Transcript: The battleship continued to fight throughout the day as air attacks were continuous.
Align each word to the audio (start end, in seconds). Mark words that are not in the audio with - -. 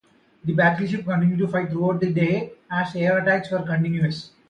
The 0.43 0.53
battleship 0.53 1.05
continued 1.05 1.37
to 1.37 1.47
fight 1.47 1.69
throughout 1.69 1.99
the 2.01 2.11
day 2.11 2.53
as 2.71 2.95
air 2.95 3.19
attacks 3.19 3.51
were 3.51 3.59
continuous. 3.61 4.31